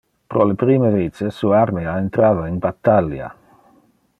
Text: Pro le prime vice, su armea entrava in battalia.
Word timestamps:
Pro 0.33 0.45
le 0.51 0.55
prime 0.61 0.89
vice, 0.95 1.29
su 1.39 1.51
armea 1.59 1.93
entrava 1.99 2.47
in 2.47 2.57
battalia. 2.63 3.31